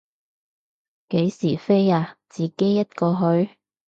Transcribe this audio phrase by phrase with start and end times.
[1.09, 3.51] 幾時飛啊，自己一個去？